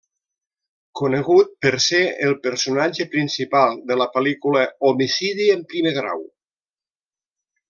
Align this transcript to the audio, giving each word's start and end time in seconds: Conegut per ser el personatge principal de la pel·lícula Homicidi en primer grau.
Conegut 1.01 1.51
per 1.65 1.71
ser 1.87 1.99
el 2.29 2.33
personatge 2.47 3.07
principal 3.11 3.77
de 3.91 3.99
la 4.03 4.09
pel·lícula 4.17 4.65
Homicidi 4.93 5.47
en 5.59 5.63
primer 5.75 5.95
grau. 6.03 6.27